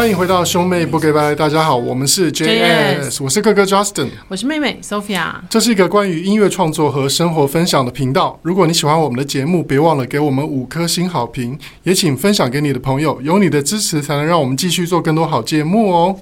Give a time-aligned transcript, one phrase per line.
[0.00, 5.34] 欢迎回到兄妹不给拜，大家好，我们是 JS，我是哥哥 Justin，我是妹妹 Sophia。
[5.50, 8.40] 这是一个关于音乐创作和生活分享的频道。
[8.40, 13.20] 如果你喜欢我们的节目，别忘了给我们五颗星好评，也请分享给你的朋友。
[13.20, 16.18] 有你的支持，才能让我们继续做更多好节目哦。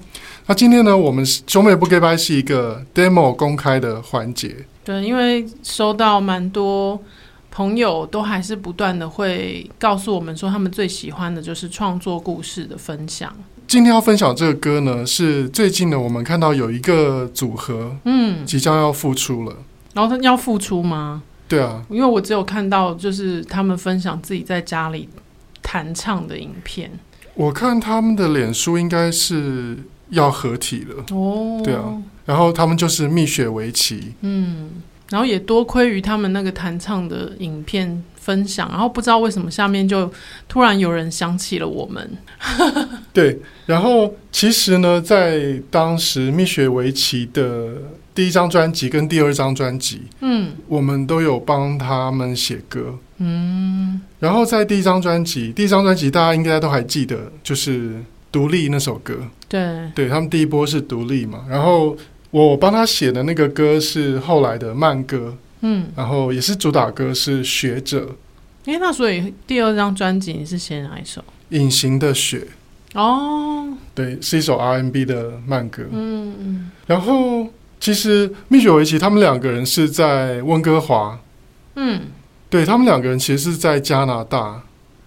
[0.47, 4.53] 那今天呢，我们兄妹不给拜是一个 demo 公开的环节。
[4.83, 7.01] 对，因为收到蛮多。
[7.51, 13.33] 朋友都还是不断的会告诉我们说，他们最喜欢的就是创作故事的分享。
[13.67, 19.55] 今天要分享这个歌呢，是最近呢，我们看到有一个组合，嗯，即将要复出了。
[19.93, 21.23] 然后他要复出吗？
[21.47, 25.09] 对啊，因为我只有看到就是他们分享自己在家里
[25.61, 26.91] 弹唱的影片。
[27.35, 29.77] 我看他们的脸书应该是
[30.09, 31.93] 要合体了哦，对啊，
[32.25, 34.69] 然后他们就是蜜雪围棋，嗯。
[35.09, 40.11] 然后也多亏于他们那个弹唱的影片分享，然后不知道为什么下面就
[40.47, 42.17] 突然有人想起了我们。
[43.11, 47.73] 对，然后其实呢，在当时蜜雪薇琪的
[48.13, 53.99] 第一张专辑跟第二张专辑，嗯，我们都有帮他们写歌，嗯。
[54.19, 57.89] 然后在第一张专辑，第一张专辑大家应该都还记得，就是
[58.31, 59.17] 《独立》那首歌。
[59.47, 61.97] 对，对他们第一波是《独立》嘛，然后。
[62.31, 68.15] 我帮他写的那个歌是后来的慢歌，嗯，然后也是主打歌是学者。
[68.65, 71.23] 哎，那所以第二张专辑你是写哪一首？
[71.49, 72.45] 隐形的雪。
[72.93, 75.83] 哦，对，是一首 R&B 的慢歌。
[75.91, 76.71] 嗯嗯。
[76.85, 77.47] 然后
[77.79, 81.19] 其实蜜雪薇琪他们两个人是在温哥华。
[81.75, 82.01] 嗯。
[82.49, 84.61] 对，他们两个人其实是在加拿大。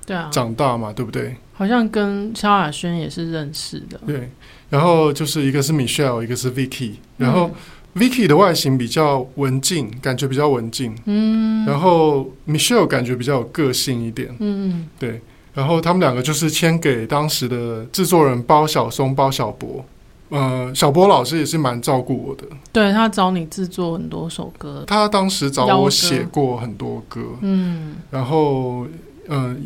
[0.07, 0.29] 对啊。
[0.33, 1.37] 长大嘛，对不对？
[1.55, 4.01] 好像跟萧亚轩也是认识的。
[4.07, 4.31] 对。
[4.73, 6.93] 然后就是一个是 Michelle，一个是 Vicky。
[7.19, 7.51] 然后
[7.95, 10.97] Vicky 的外形比较文静，感觉比较文静。
[11.05, 11.67] 嗯。
[11.67, 14.35] 然后 Michelle 感觉比较有个性一点。
[14.39, 14.89] 嗯。
[14.99, 15.21] 对。
[15.53, 19.85] 然后他们两个就是签给当时的制作人包小松、包小博。
[20.31, 22.45] 呃，小柏老师也是蛮照顾我的。
[22.73, 24.83] 对，他找你制作很多首歌。
[24.87, 27.21] 他当时找我写过很多歌。
[27.43, 27.97] 嗯。
[28.11, 28.87] 然后，
[29.29, 29.57] 嗯、呃，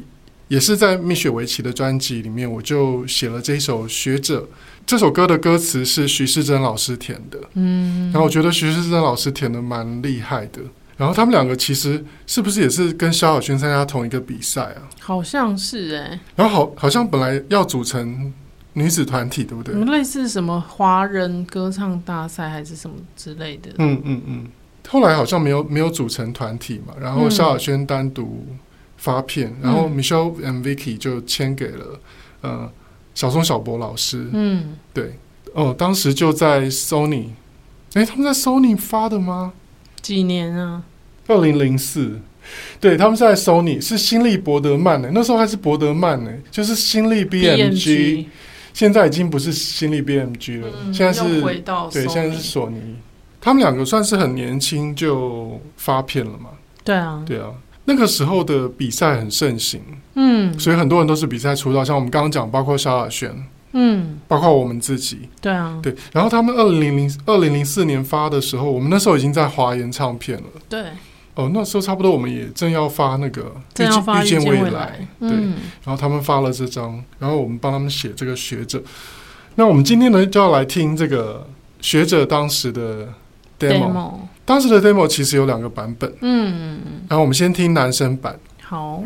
[0.49, 4.41] 也是在蜜雪薇琪的专辑里面，我就写了这一首《学者》。
[4.87, 10.61] 这首歌的歌词是徐世珍老师填的，嗯，然后我觉得徐世珍老师填的蛮厉害的。
[10.97, 14.89] 然后他们两个其实是不是也是跟萧亚轩参加同一个比赛啊？
[15.01, 16.21] 好像是哎、欸。
[16.37, 18.33] 然后好，好像本来要组成
[18.75, 19.75] 女子团体，对不对？
[19.75, 23.71] 类似什么华人歌唱大赛还是什么之类的。
[23.79, 24.47] 嗯嗯嗯。
[24.89, 26.95] 后来好像没有没有组成团体嘛。
[26.99, 28.47] 然后萧亚轩单独
[28.97, 32.01] 发片，嗯、然后 Michelle and Vicky 就签给了
[32.43, 32.71] 呃。
[33.17, 35.15] 小松小博老师，嗯，对，
[35.55, 37.29] 哦，当时就在 Sony，
[37.95, 39.55] 哎，他们在 Sony 发的吗？
[40.03, 40.83] 几年啊？
[41.27, 42.21] 二零零四，
[42.79, 48.27] 对，他们是在 Sony，是新力博德曼呢，那时候还是博德曼呢，就是新力 BMG，
[48.75, 52.97] 现在已经不是新力 BMG 了，嗯、现在是回到对，现在是索尼，
[53.41, 56.51] 他们两个算是很年轻就发片了嘛？
[56.85, 57.51] 对啊，对啊。
[57.87, 59.81] 那个时候的比赛很盛行，
[60.15, 63.33] 嗯，所以很多人都是比赛出道，像我们刚刚讲，包括萧亚轩，
[63.73, 65.95] 嗯，包括我们自己，对啊，对。
[66.13, 70.85] 然后他们二零零二零零四年发的时候，我们那时候已经在华研唱片了，对。
[71.37, 75.29] 哦，那时候差不多我们也正要发那个遇见未来，对。
[75.31, 75.55] 嗯、
[75.85, 78.83] 然后他们发了这张，然后我们帮他们写这个学者。
[79.55, 81.47] 那我们今天呢就要来听这个
[81.81, 83.09] 学者当时的
[83.59, 84.13] demo。
[84.47, 88.39] 当时的 demo 其实有两个版本，嗯，然后我们先听男生版。
[88.63, 89.03] 好。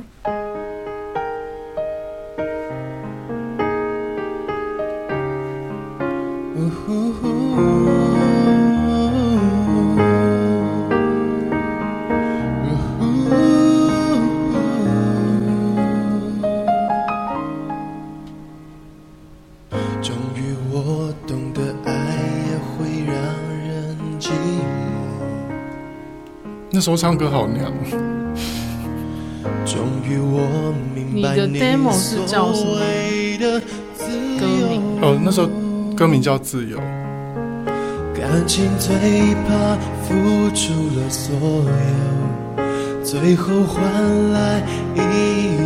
[26.80, 27.70] 那时候唱歌好娘。
[31.12, 32.80] 你的 demo 是叫什么
[34.38, 34.80] 歌名？
[35.02, 35.48] 哦，那时候
[35.94, 36.78] 歌名叫《自由》。
[38.18, 38.94] 感情最
[39.46, 39.76] 怕
[40.08, 40.14] 付
[40.54, 42.64] 出了所有，
[43.04, 44.62] 最后换来
[44.94, 44.98] 一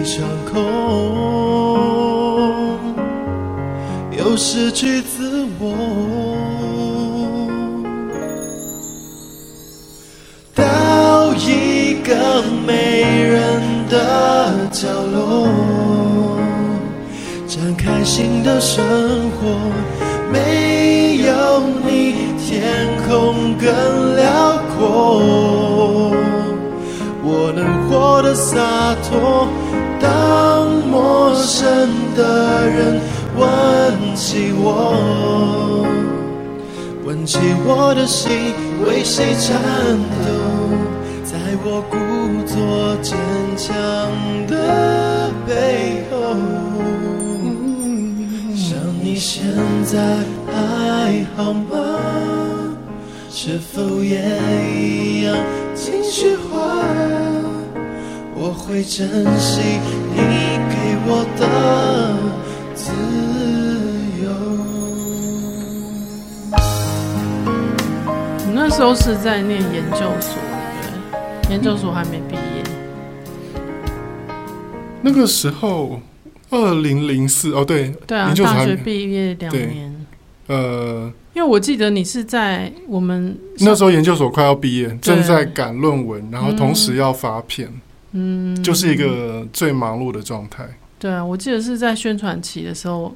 [0.04, 0.58] 场空，
[4.18, 5.93] 又失去自我。
[12.66, 15.48] 没人的角落，
[17.46, 18.84] 展开新的生
[19.32, 19.56] 活。
[20.32, 21.32] 没有
[21.86, 24.80] 你，天空更辽阔。
[27.22, 28.60] 我能活得洒
[29.08, 29.46] 脱，
[30.00, 33.00] 当陌生的人
[33.36, 35.86] 问起我，
[37.06, 38.52] 问起我的心
[38.84, 39.56] 为谁颤
[40.24, 40.24] 抖，
[41.62, 41.96] 我故
[42.46, 43.16] 作坚
[43.56, 43.70] 强
[44.46, 46.14] 的背后，
[48.54, 49.44] 想你现
[49.84, 49.94] 在
[50.50, 51.70] 还好吗？
[53.30, 54.20] 是否也
[54.72, 55.36] 一样
[55.74, 56.58] 情绪化？
[58.34, 59.08] 我会珍
[59.38, 59.60] 惜
[60.12, 60.18] 你
[60.70, 60.74] 给
[61.06, 61.42] 我的。
[62.74, 62.90] 自
[64.22, 64.26] 由。
[68.44, 70.36] 你那时候是在念研究所，
[71.54, 72.64] 研究所还没毕业。
[75.02, 76.00] 那个时候，
[76.50, 80.04] 二零零四哦，对，对啊，大学毕业两年。
[80.48, 87.72] 呃，因为我记得你是在我们那时候研究所快要毕业，正在赶论文，然后同时要发片，
[88.10, 90.66] 嗯，就是一个最忙碌的状态。
[90.98, 93.14] 对啊，我记得是在宣传期的时候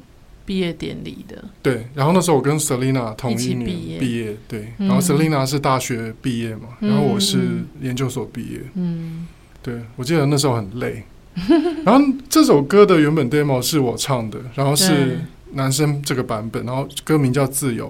[0.48, 1.44] 毕业典礼的。
[1.60, 3.66] 对，然后那时候我跟 Selina 同一年
[4.00, 7.38] 毕业，对，然后 Selina 是大学毕业嘛，嗯、然后我是
[7.82, 8.62] 研究所毕业。
[8.72, 9.26] 嗯，
[9.62, 11.04] 对，我记得那时候很累。
[11.84, 15.20] 然后这首歌的原本 demo 是我唱的，然后是
[15.52, 17.88] 男生这个版本，然后歌名叫《自由》。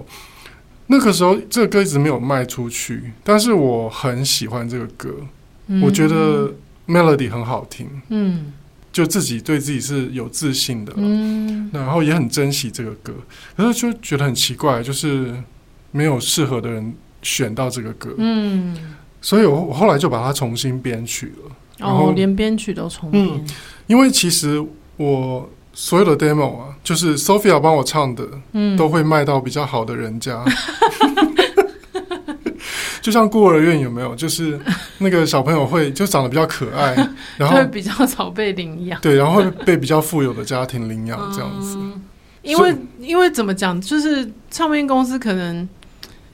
[0.87, 5.15] 那个时候这个歌一直没有卖出去，但是我很喜欢这个歌，
[5.67, 6.53] 嗯、我觉得
[6.89, 7.87] melody 很好听。
[8.09, 8.51] 嗯。
[8.99, 13.13] 就自己对自己是有自信的，嗯，然后也很珍惜这个歌，
[13.55, 15.33] 可是就觉得很奇怪，就是
[15.91, 18.75] 没有适合的人选到这个歌，嗯，
[19.21, 23.45] 所以我我后来就把它重新编曲了，然后哦，连编曲都重编，嗯，
[23.87, 24.61] 因为其实
[24.97, 30.43] 我所有的 demo 啊，就是 Sophia 帮我唱的，嗯，都会卖到比较好的人家。
[33.09, 34.15] 就像孤儿院有没有？
[34.15, 34.59] 就是
[34.99, 36.95] 那个小朋友会就长得比较可爱，
[37.37, 39.01] 然后会比较早被领养。
[39.01, 41.75] 对，然后会被比较富有的家庭领养这样子。
[41.79, 41.99] 嗯、
[42.43, 45.67] 因为因为怎么讲，就是唱片公司可能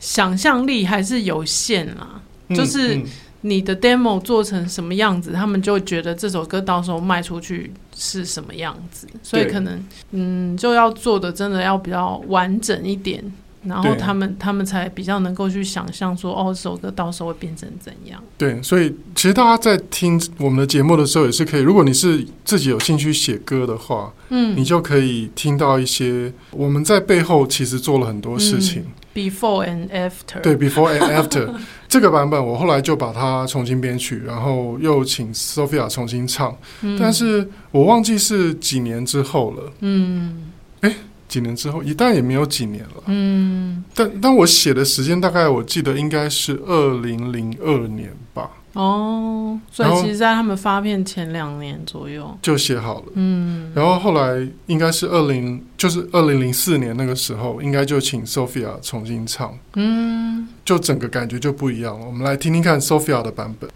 [0.02, 2.22] 想象力还是有限啦。
[2.50, 3.02] 嗯、就是
[3.40, 9.82] 你的 demo 做成什么样子，他们就觉得这首歌到时候卖出去是什么样子，所以可能
[10.12, 13.24] 嗯，就要做的真的要比较完整一点。
[13.66, 18.22] 然后他们他们才比较能够去想象说，哦，这首歌到时候会变成怎样？
[18.38, 28.84] 对，所以其实大家在听我们的节目的时候也是可以，如果你是自己有兴趣写歌的话，嗯，你就可以听到一些我们在背后其实做了很多事情。
[28.84, 31.50] 嗯，Before and after，对，Before and after
[31.88, 39.72] 这个版本我后来就把它重新编曲，然后又请 Sophia 重新唱，嗯，但是我忘记是几年之后了。
[39.80, 40.52] 嗯，
[40.82, 40.96] 哎。
[41.36, 43.04] 几年之后，一旦也没有几年了。
[43.08, 48.50] 嗯，但但我写的时间大概我记得应该是二零零二年吧。
[48.72, 53.06] 哦，所以其实，在他们发片前两年左右就写好了。
[53.16, 59.58] 嗯，然后后来应该是二零，就是二零零四年那个时候，应该就请 Sophia 重新唱。
[59.74, 62.06] 嗯，就整个感觉就不一样了。
[62.06, 63.70] 我们来听听看 Sophia 的版本。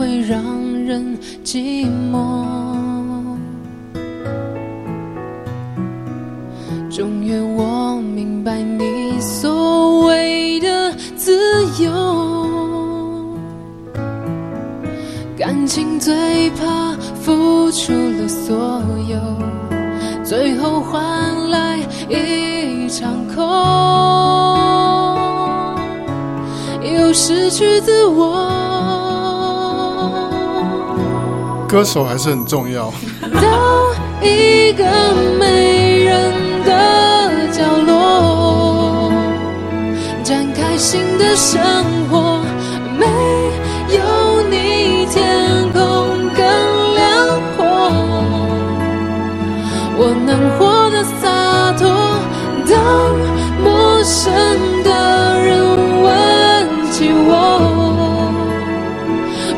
[0.00, 0.42] 会让
[0.86, 1.14] 人
[1.44, 2.16] 寂寞
[6.88, 11.36] 终于我明白你所谓的自
[11.84, 11.92] 由
[15.36, 18.56] 感情最怕付出了所
[19.06, 19.18] 有
[20.24, 21.78] 最后换来
[22.08, 23.44] 一场空
[26.90, 28.69] 又失去自我
[31.70, 32.92] 歌手还是很重要。
[33.30, 34.84] 到一个
[35.38, 36.32] 没人
[36.64, 39.12] 的角落，
[40.24, 41.60] 展开新的生
[42.10, 42.40] 活。
[42.98, 43.06] 没
[43.94, 44.02] 有
[44.50, 45.80] 你，天空
[46.34, 46.42] 更
[46.96, 47.62] 辽阔。
[49.96, 51.86] 我能活得洒脱。
[52.66, 52.74] 当
[53.62, 54.32] 陌生
[54.82, 54.88] 的
[55.40, 55.48] 人
[56.02, 56.08] 问
[56.90, 57.30] 起我，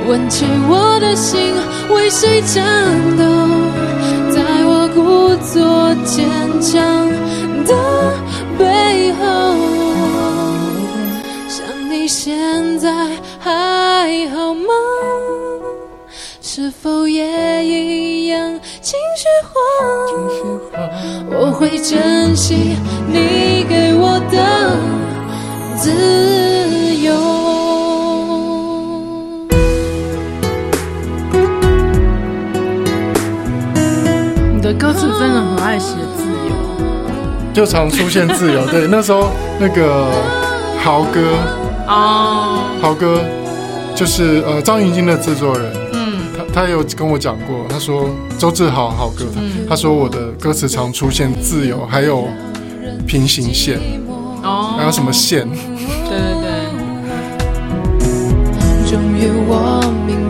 [0.07, 1.54] 问起我的心。
[1.94, 2.62] 为谁颤
[3.16, 3.25] 抖？
[4.30, 6.26] 在我故作坚
[6.61, 7.08] 强
[7.64, 7.72] 的
[8.58, 9.22] 背后，
[11.49, 12.90] 想你现在
[13.38, 14.68] 还好吗？
[16.40, 19.52] 是否也一样情绪化？
[21.30, 24.37] 我会珍惜你给我的
[25.76, 26.31] 自由。
[35.62, 36.54] 爱写自由，
[37.52, 38.66] 就常出现自由。
[38.66, 40.06] 对，那时候那个
[40.82, 41.20] 豪哥
[41.86, 43.20] 哦，豪哥
[43.94, 52.26] 就是呃张芸京的制作人，嗯，他他有跟我讲过，他说周志豪豪哥，嗯、他说我的歌词常出现自由，还有
[53.06, 53.78] 平行线，
[54.42, 55.48] 哦，还有什么线？
[56.08, 56.52] 对对对。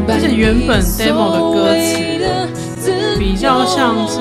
[0.08, 1.96] 而且原本 demo 的歌词
[3.22, 4.18] 比较像是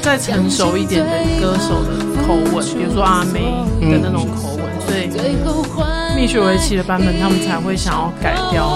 [0.00, 1.10] 再成熟一点的
[1.40, 1.88] 歌手的
[2.24, 5.10] 口吻，比如说阿妹的那种口吻，所以
[6.14, 8.68] 蜜雪薇琪的版本他们才会想要改掉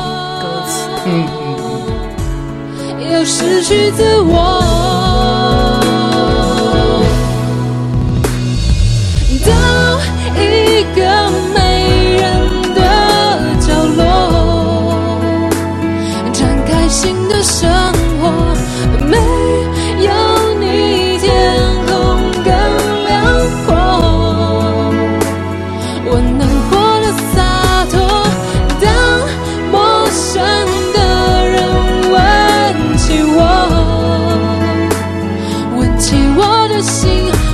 [0.43, 0.89] 歌词。
[1.07, 3.09] 嗯嗯。
[3.13, 4.61] 又失去自我，
[9.31, 9.39] 一
[10.99, 11.31] 个
[20.03, 20.11] 有
[20.61, 21.27] 你天
[21.87, 21.91] 空
[22.45, 22.51] 更
[23.07, 23.13] 辽
[23.67, 23.69] 阔
[26.07, 26.41] 我难
[26.71, 27.37] 过的洒
[27.91, 27.95] 脱
[28.81, 28.85] 当
[29.71, 29.75] 陌
[30.11, 30.33] 生
[30.95, 30.99] 的
[31.47, 31.57] 人
[32.13, 32.15] 问
[32.99, 33.03] 起
[33.37, 33.39] 我
[35.77, 37.01] 问起我的心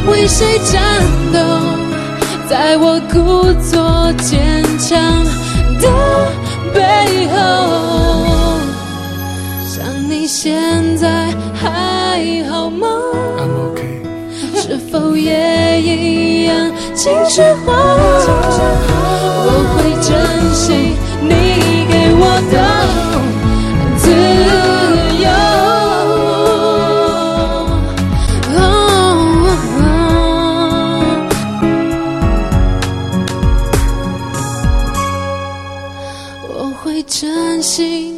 [0.08, 0.74] 为谁颤
[1.32, 1.36] 抖
[2.48, 5.24] 在我故作坚强
[5.80, 5.84] 的
[6.72, 7.36] 背后
[9.66, 11.95] 想你现在还
[14.98, 17.74] 否也一样情绪化？
[19.44, 20.08] 我会珍
[20.54, 21.30] 惜你
[21.90, 22.54] 给我的
[23.98, 24.04] 自
[25.22, 25.26] 由。
[36.48, 36.50] 我
[36.82, 37.74] 会珍惜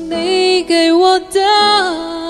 [0.09, 2.28] 你给我的。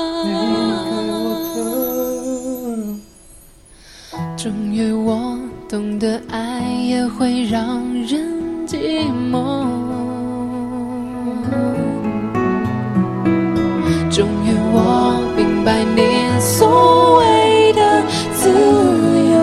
[6.09, 9.67] 懂得爱也会让人寂寞。
[14.11, 18.03] 终于我明白你所谓的
[18.35, 19.37] 自由。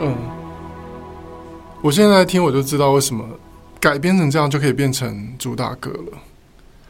[0.00, 0.16] 嗯，
[1.82, 3.22] 我现在听我就知道为什么。
[3.78, 6.18] 改编成这样就可以变成主打歌了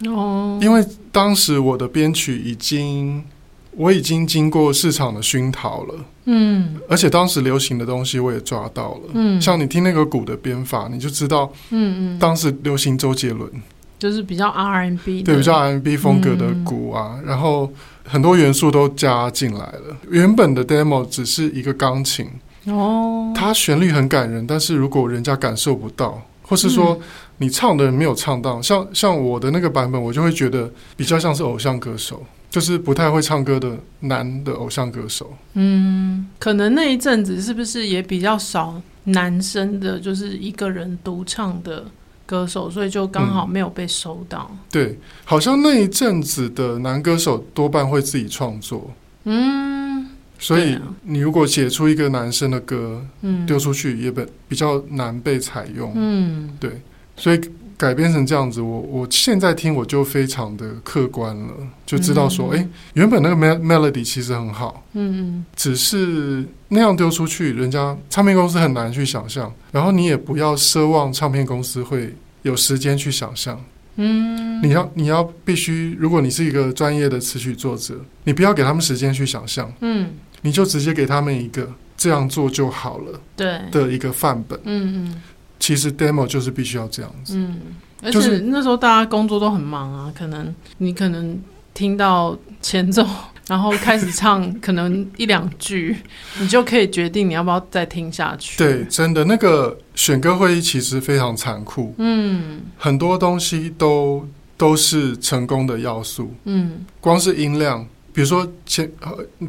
[0.04, 3.24] 哦，因为当时我的编曲已经
[3.72, 5.94] 我已经经过市场的熏陶了，
[6.26, 13.50] 嗯，而且当时流行的东西我也抓到了，嗯，像你听那个鼓的编法，你就知道，嗯嗯，当时流行周杰伦，
[13.98, 17.72] 就是比较 R&B，对，比较 R&B 风格的鼓啊，然后
[18.04, 19.96] 很多元素都加进来了。
[20.10, 22.26] 原本的 demo 只是一个钢琴。
[22.66, 26.22] 哦，它旋律很感人，但是如果人家感受不到。
[26.48, 26.96] 或是说
[27.38, 35.32] 你唱的人没有唱到，像像我的那个版本，我就会觉得比较像是偶像歌手，就是不太会唱歌的男的偶像歌手。
[35.54, 41.84] 嗯，可能那一阵子是不是也比较少男生的，就是一个人独唱的
[42.24, 44.48] 歌手，所以就刚好没有被收到。
[44.50, 48.90] 嗯，对，好像那一阵子的男歌手多半会自己创作。
[49.24, 50.10] 嗯。
[50.38, 56.82] 所以，你如果写出一个男生的歌，嗯，丢出去也本比较难被采用，嗯，对。
[57.16, 57.40] 所以
[57.76, 61.52] 改编成这样子，我我现在听我就非常的客观了，
[61.84, 73.60] 就知道说，哎、原本那个 melody 其实很好，嗯嗯，只是那样丢出去，人家唱片公司很难去想象，然后你也不要奢望唱片公司会有时间去想象，
[73.96, 77.94] 嗯，你要你要必须，如果你是一个专业的词曲作者，
[78.24, 80.10] 你不要给他们时间去想象，嗯。
[80.42, 83.58] 你就直接给他们一个这样做就好了，对。
[83.72, 84.56] 的一个范本。
[84.62, 85.22] 嗯嗯，
[85.66, 87.34] 其实 demo 就是必须要这样子。
[87.36, 87.56] 嗯，
[88.00, 91.36] 而且那时候大家工作都很忙啊，可能你可能
[91.74, 93.04] 听到前奏，
[93.48, 95.96] 然后开始唱，可能一两句，
[96.38, 98.56] 你就可以决定你要不要再听下去。
[98.56, 101.92] 对，真的那个选歌会议其实非常残酷。
[101.98, 104.24] 嗯，很多东西都
[104.56, 106.32] 都是成功的要素。
[106.44, 107.84] 嗯，光是音量。
[108.12, 108.88] 比如说前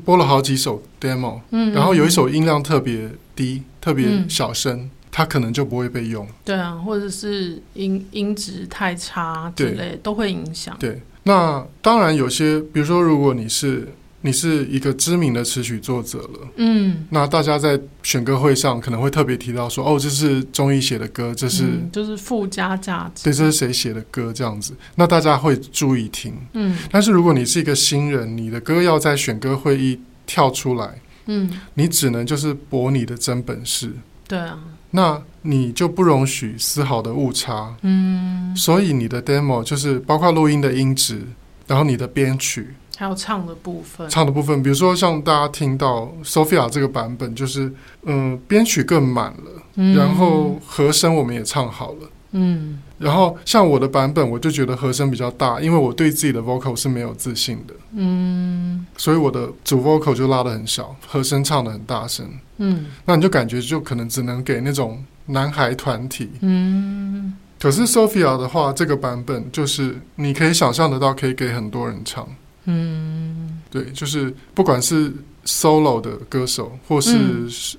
[0.03, 6.27] 播了好几首 demo，嗯，然后有一首音量特别低、嗯、特别小声，嗯、它可能就不会被用。
[6.45, 10.77] 对啊，或者是音音质太差之类都会影响。
[10.79, 13.87] 对，那当然有些，比如说如果你是。
[14.21, 33.93] 你是一个知名的词曲作者了，嗯，那大家在选歌会上可能会特别提到说，哦，这是中医写的歌，这是、嗯、就是附加价值，对，这是谁写的歌这样子，那大家会注意听，嗯，但是如果你是一个新人，你的歌要在选歌会议跳出来，嗯，你只能就是博你的真本事，
[34.27, 34.59] 对啊，
[34.91, 37.75] 那你就不容许丝毫的误差。
[37.81, 41.21] 嗯，所以你的 demo 就是包括录音的音质，
[41.65, 42.75] 然后你的编曲。
[42.97, 47.71] 还有唱的部分，唱的部分，比如说像大家听到 Sophia 这个版本，就是
[48.03, 62.27] 嗯，编曲更满了，嗯，然后和声我们也唱好了，嗯，然后像我的版本，我就觉得和声比较大，因为我对自己的 vocal 是没有自信的，嗯，所以我的主 vocal 就拉的很小，和声唱的很大声，
[62.57, 72.27] 嗯，那你就感觉就可能只能给那种男孩团体，嗯，可是 Sophia 的话，这个版本就是你可以想象得到，可以给很多人唱。
[72.69, 75.11] 嗯，对，就是不管是
[75.47, 77.17] solo 的歌手或是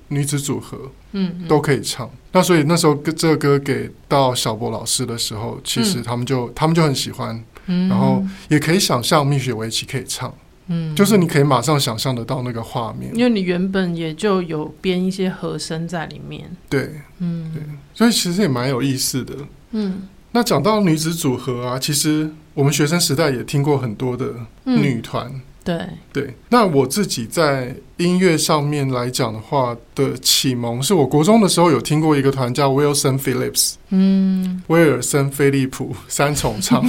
[0.07, 2.09] 女子组合，嗯，嗯，都可以唱。
[2.31, 10.33] 那所以那时候这个歌给到小博老师的时候，其实他们就、嗯、他们就很喜欢，嗯，然后也可以想象蜜雪薇琪可以唱，
[10.67, 19.35] 嗯，就是你可以马上想象得到那个画面，因为你原本也就有编一些和声在里面，对，嗯，对，所以其实也蛮有意思的，
[19.71, 20.07] 嗯。
[20.31, 24.31] 那讲到女子组合啊，其实我们学生时代也听过很多的
[24.63, 25.25] 女团。
[25.27, 36.83] 嗯、对对，那我自己在音乐上面来讲的话的启蒙，是我国中的时候有听过一个团叫 Wilson Phillips，嗯，威尔森菲利普三重唱。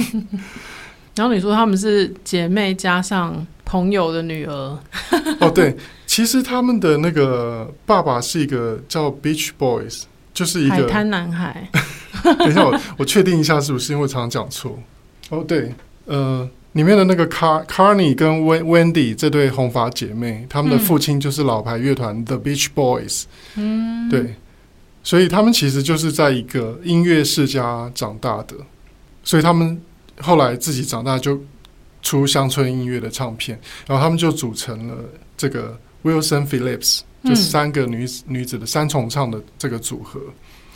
[1.15, 4.79] 然后你说他们是姐妹加上朋友的女儿。
[5.39, 5.75] 哦，对，
[6.07, 11.69] 其实他们的那个爸爸是一个叫 Beach Boys，就是一个海滩男孩。
[12.39, 14.79] 等一下我，我我确定一下是不是因为常常讲错
[15.29, 15.43] 哦？
[15.43, 15.73] 对，
[16.05, 23.23] 呃，里面的那个 Car Carney 跟 Wendy 这对红发姐妹，他们的父亲就是老牌乐团 The Beach Boys。
[23.55, 24.35] 嗯，对，
[25.03, 28.55] 所以他们其实就是在一个音乐世家长大的，
[29.23, 29.81] 所以他们
[30.19, 31.41] 后来自己长大就
[32.01, 34.95] 出乡村音乐的唱片，然后他们就组成了
[35.35, 40.21] 这个 Wilson Phillips，就是三个女子女子的三重唱的这个组合。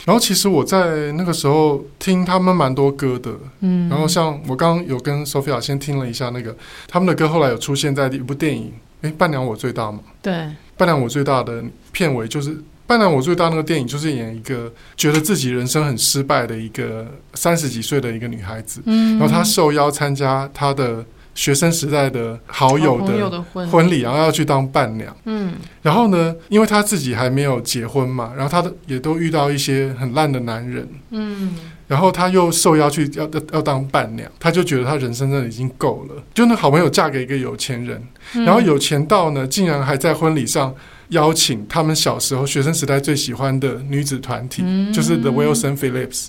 [0.06, 10.32] 然后其实我在那个时候听他们蛮多歌的，嗯，然后像我刚刚有跟 Sophia 先听了一下那个他们的歌，后来有出现在一部电影，诶，伴娘我最大嘛，对，
[10.76, 21.04] 伴娘我最大的片尾就是伴娘我最大那个电影，就是演一个觉得自己人生很失败的一个三十几岁的一个女孩子，嗯，然后她受邀参加她的。
[21.36, 25.14] 学生时代的好友的婚礼，然后要去当伴娘。
[25.26, 30.88] 嗯，然后呢，因为他自己还没有结婚嘛，然后他也都遇到一些很烂的男人。
[31.10, 31.54] 嗯，
[31.86, 36.22] 然后他又受邀去要要要当伴娘，他就觉得他人生真的已经够了。
[36.34, 38.02] 就那好朋友嫁给一个有钱人，
[38.44, 40.74] 然后有钱到呢，竟然还在婚礼上
[41.10, 46.28] 邀请他们小时候学生时代最喜欢的女子团体，就是 The Wilson Phillips，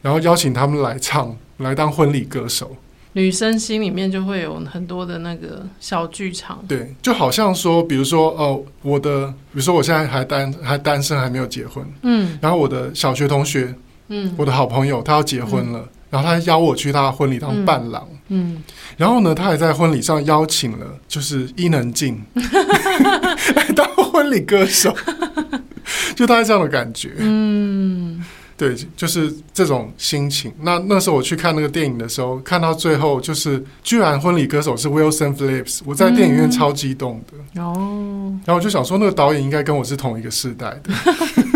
[0.00, 2.74] 然后邀请他们来唱，来当婚礼歌手。
[3.16, 13.74] 女生心里面就会有很多的那个小剧场，对，就好像说，比如说，哦，我的，比如说我现在还单还单身，还没有结婚，嗯，然后我的小学同学，
[14.08, 18.62] 嗯，我的好朋友他要结婚了，嗯，然后他邀我去他的婚礼当伴郎，嗯，嗯，
[18.98, 22.22] 然后呢，他还在婚礼上邀请了就是伊能静。
[22.34, 24.94] 来 当婚礼歌手，
[26.14, 28.22] 就大概这样的感觉，嗯。
[28.56, 30.52] 对，就是这种心情。
[30.62, 37.62] 那那时候我去看那个电影的时候，看到最后就是居然婚礼歌手是 Wilson Phillips，我在电影院超激动的。
[37.62, 40.90] 哦、嗯，然后我就想说，那个导演应该跟我是同一个世代的。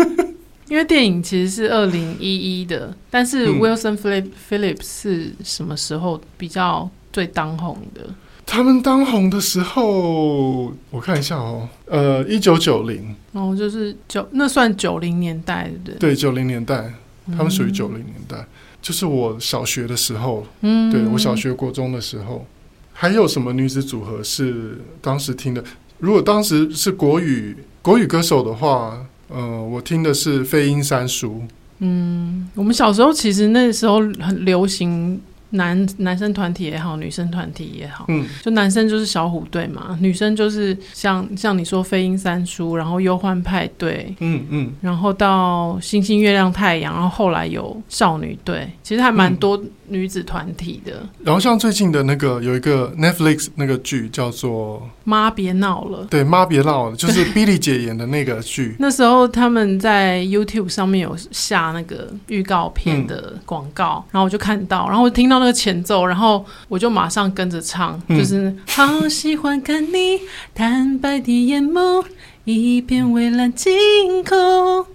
[0.69, 8.03] 因为电影其实是二零一一的，但是 Wilson Phillips 是什么时候比较最当红的？
[8.51, 16.09] 他们当红的时候，我看一下哦，呃，一九九零，哦，就是九，那算九零年代，对不对？
[16.09, 16.93] 对，九零年代，
[17.27, 18.45] 他们属于九零年代，嗯，
[18.81, 22.45] 就是我小学的时候，嗯，对，我小学、国中的时候，
[22.91, 25.63] 还有什么女子组合是当时听的？
[25.99, 31.41] 如果当时是国语国语歌手的话，呃，我听的是飞鹰三叔。
[31.79, 35.21] 嗯，我们小时候其实那时候很流行。
[35.51, 49.61] 男男生团体也好，女生团体也好，嗯，就男生就是小虎队嘛，女生就是像像你说飞鹰三叔，然后忧欢派对，嗯嗯，然后到星星月亮太阳，然后后来有少女队，其实还蛮多
[49.91, 50.93] 女子团体的。
[50.93, 51.09] 嗯。
[51.25, 58.77] 然后像最近的那个有一个 Netflix 那个剧叫做《妈别闹了》，对，妈别闹了，就是 Billy 姐演的那个剧。
[58.79, 65.41] 那时候他们在 YouTube 上面有下那个预告片的广告，嗯，然后我就看到，然后我听到。
[65.41, 70.19] 那个前奏，然后我就马上跟着唱，嗯、就是好喜欢看你
[70.53, 72.05] 坦白的眼眸，
[72.43, 74.85] 一片蔚蓝晴空，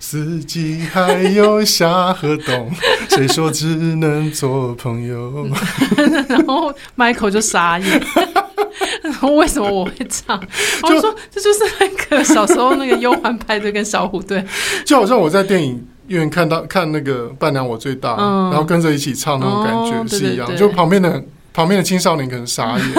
[0.00, 2.68] 四季还有夏和冬，
[3.10, 5.46] 谁说只能做朋友？
[6.28, 8.02] 然后 Michael 就傻眼，
[9.04, 10.42] 然后为什么我会唱？
[10.82, 14.44] 我就说这就是那个小时候那个忧欢派对跟小虎队，
[14.84, 15.86] 就好像我在电影。
[16.10, 21.22] 院看到看那个伴娘我最大，嗯、然后跟着一起唱那种感觉、哦、是一样，对对对，就旁边的
[21.54, 22.92] 旁边的青少年可能傻眼。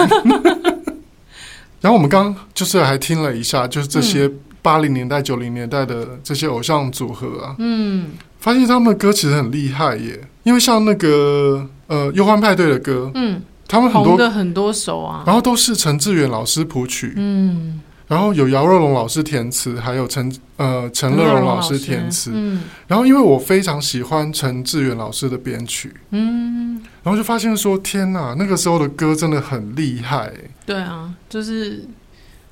[1.82, 4.26] 然后我们刚刚就是还听了一下，就是这些
[4.62, 10.20] 八零年代、九零年代的这些偶像组合啊，嗯，发现他们的歌其实很厉害耶。
[10.44, 30.32] 因为像那个呃忧欢派对的歌，嗯，他们很多的很多首啊，然后都是陈志远老师谱曲，嗯，然后有姚若龙老师填词，还有陈呃陈乐融老师填词，嗯，然后因为我非常喜欢陈志远老师的编曲，嗯，然后就发现说天哪，那个时候的歌真的很厉害。
[30.66, 31.84] 对啊，就是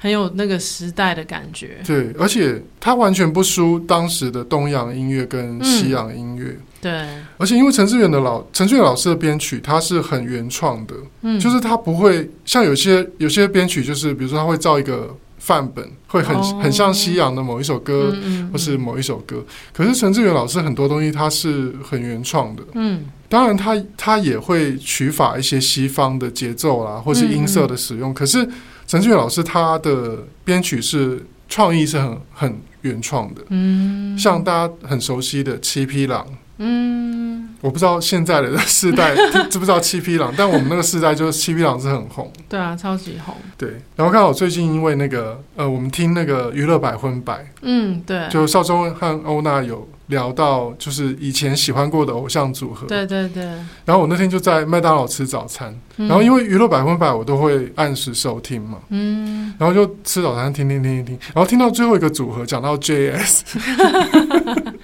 [0.00, 1.78] 很有那个时代的感觉。
[1.86, 6.46] 对，而且他完全不输当时的东洋音乐跟西洋音乐。
[6.46, 6.92] 嗯、对，
[7.36, 19.44] 而且因为陈志远的老陈志远老师的编曲，他是很原创的，嗯，就是他不会像有些有些编曲，就是比如说他会造一个范本，会很、哦、很像西洋的某一首歌，嗯嗯嗯、或是某一首歌。
[19.72, 23.04] 可是陈志远老师很多东西他是很原创的，嗯。
[23.28, 28.10] 当然他，他他也会取法一些西方的节奏啦，或是音色的使用。
[28.10, 28.44] 嗯、可是
[28.90, 33.40] 陈志远老师他的编曲是创意是很很原创的。
[33.50, 36.26] 嗯，像大家很熟悉的七匹狼。
[36.59, 39.14] 嗯，我不知道现在的世代
[39.48, 42.33] 知不知道七匹狼，但我们那个世代就是七匹狼是很红。
[42.48, 43.33] 对啊，超级红。
[43.57, 47.48] 对，然后刚好最近因为那个呃，我们听那个娱乐百分百。
[47.62, 52.86] 嗯，对，就邵宗和欧娜有聊到，就是以前喜欢过的偶像组合。
[52.86, 53.42] 对对对。
[53.84, 58.78] 然后我那天就在麦当劳吃早餐，嗯、然后因为娱乐百分百我都会按时收听嘛。
[58.90, 59.54] 嗯。
[59.58, 63.40] 然后就吃早餐听听听听听，然后听到最后一个组合讲到 JS。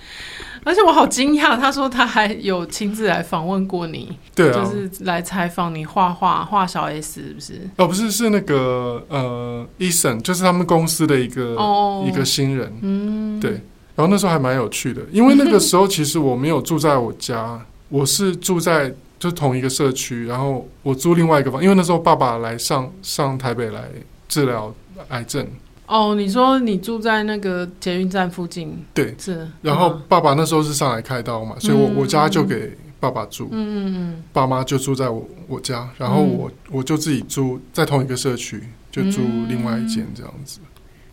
[0.65, 7.71] 而且我好惊讶，他说他还有亲自来访问过你，对啊，就是来采访你画画画小 S 是不是？
[7.77, 13.61] 哦，不是，是那个呃，Eason，就是他们公司的一个、哦、一个新人，嗯，对。
[13.97, 23.85] 然后那时候还蛮有趣的，因为那个时候其实我没有住在我家， 我是住在就同一个社区，然后我租另外一个房，因为那时候爸爸来上上台北来
[24.29, 24.73] 治疗
[25.09, 25.47] 癌症。
[25.87, 28.85] 哦，你说你住在那个捷运站附近？
[28.93, 29.49] 对，是。
[29.63, 40.59] 然后爸爸那时候是上来开刀嘛，嗯、所以我我家就给爸爸住，嗯嗯嗯，爸妈就住在我我家，然后我、嗯、我就自己住在同一个社区，就住另外一间这样子，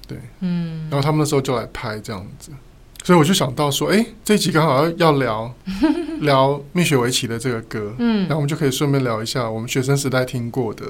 [0.07, 0.89] 对，嗯。
[0.89, 2.51] 然后他们那时候就来拍这样子，
[3.03, 5.53] 所以我就想到说，哎，这一集刚好要要聊
[6.21, 10.85] 聊蜜雪薇琪的这个歌，嗯，然后我们就可以顺便聊一下我们学生时代听过的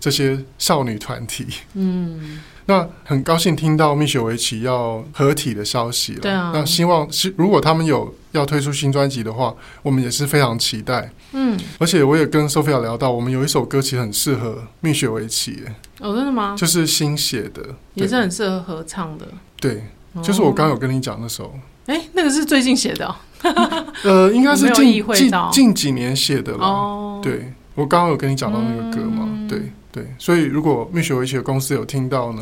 [0.00, 2.40] 这些少女团体，嗯。
[2.66, 6.20] 那很高兴听到蜜雪薇琪要合体的消息了。
[6.20, 6.52] 对啊。
[6.54, 11.10] 那希望是如果他们有要推出新专辑的话，我们也是非常期待。
[11.32, 11.58] 嗯。
[11.78, 15.64] 而且我也跟 Sophia 聊到，我们有一首歌其实很适合蜜雪薇琪。
[15.98, 16.54] 哦，真的吗？
[16.56, 19.26] 就是新写的，也是很适合合唱的。
[19.60, 19.86] 对，
[20.22, 21.54] 就是我刚刚有跟你讲那首。
[21.86, 23.16] 哎、哦，那个是最近写的、哦。
[24.04, 26.64] 呃，应该是近 近近几年写的了。
[26.64, 27.20] 哦。
[27.22, 29.24] 对，我刚刚有跟你讲到那个歌嘛？
[29.28, 29.62] 嗯、对。
[29.92, 32.40] 对，所以如果蜜雪薇琪的公司有听到呢，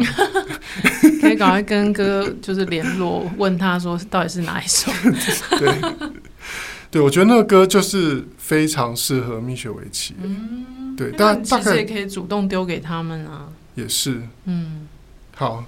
[1.23, 4.93] 可以赶快跟哥就是联络，问他说到底是哪一首。
[5.59, 5.75] 对，
[6.91, 10.15] 对我觉得那个歌就是非常适合蜜雪薇琪。
[10.23, 13.49] 嗯，对，但大概也可以主动丢给他们啊。
[13.77, 14.87] 也是，嗯，
[15.35, 15.65] 好。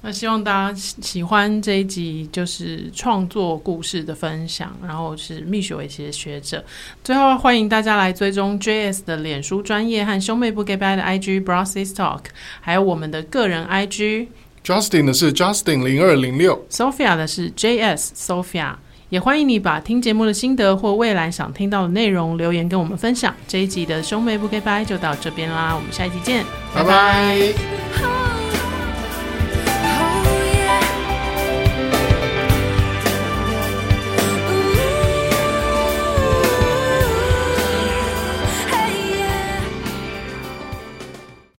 [0.00, 6.64] 那希望大家喜欢这一集，就是创作故事的分享，然后是蜜雪薇琪的学者。
[7.02, 12.20] 最后欢迎大家来追踪 JS 的脸书专业和兄妹不给拜的 IG Bro Sis Talk，
[12.60, 14.28] 还有我们的个人 IG。
[14.64, 18.74] Justin 的是 Justin 零二零六，Sophia 的是 JS Sophia。
[19.08, 23.34] 也欢迎你把听节目的心得或未来想听到的内容留言跟我们分享。
[23.48, 28.37] 这一集的兄妹不给拜就到这边啦，我们下一集见，拜拜。